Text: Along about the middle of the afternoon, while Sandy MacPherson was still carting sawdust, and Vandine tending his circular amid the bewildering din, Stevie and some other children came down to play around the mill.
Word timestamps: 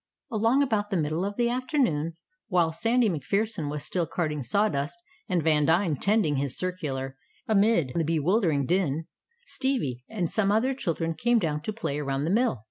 Along 0.31 0.63
about 0.63 0.89
the 0.89 0.97
middle 0.97 1.23
of 1.23 1.35
the 1.37 1.47
afternoon, 1.47 2.17
while 2.47 2.71
Sandy 2.71 3.07
MacPherson 3.07 3.69
was 3.69 3.85
still 3.85 4.07
carting 4.07 4.41
sawdust, 4.41 4.97
and 5.29 5.43
Vandine 5.43 5.95
tending 5.95 6.37
his 6.37 6.57
circular 6.57 7.15
amid 7.47 7.91
the 7.93 8.03
bewildering 8.03 8.65
din, 8.65 9.05
Stevie 9.45 10.03
and 10.09 10.31
some 10.31 10.51
other 10.51 10.73
children 10.73 11.13
came 11.13 11.37
down 11.37 11.61
to 11.61 11.71
play 11.71 11.99
around 11.99 12.23
the 12.23 12.31
mill. 12.31 12.59